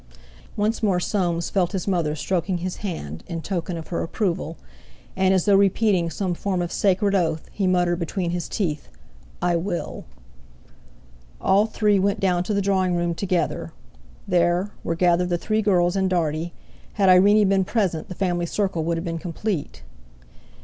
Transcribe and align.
Once 0.57 0.81
more 0.81 0.99
Soames 0.99 1.51
felt 1.51 1.73
his 1.73 1.87
mother 1.87 2.15
stroking 2.15 2.57
his 2.57 2.77
hand, 2.77 3.23
in 3.27 3.39
token 3.39 3.77
of 3.77 3.89
her 3.89 4.01
approval, 4.01 4.57
and 5.15 5.31
as 5.31 5.45
though 5.45 5.55
repeating 5.55 6.09
some 6.09 6.33
form 6.33 6.59
of 6.59 6.71
sacred 6.71 7.13
oath, 7.13 7.47
he 7.51 7.67
muttered 7.67 7.99
between 7.99 8.31
his 8.31 8.49
teeth: 8.49 8.87
"I 9.43 9.55
will!" 9.57 10.05
All 11.39 11.67
three 11.67 11.99
went 11.99 12.19
down 12.19 12.43
to 12.45 12.53
the 12.55 12.63
drawing 12.63 12.95
room 12.95 13.13
together. 13.13 13.73
There, 14.27 14.71
were 14.83 14.95
gathered 14.95 15.29
the 15.29 15.37
three 15.37 15.61
girls 15.61 15.95
and 15.95 16.09
Dartie; 16.09 16.51
had 16.93 17.07
Irene 17.07 17.47
been 17.47 17.63
present, 17.63 18.07
the 18.09 18.15
family 18.15 18.47
circle 18.47 18.83
would 18.83 18.97
have 18.97 19.05
been 19.05 19.19
complete. 19.19 19.83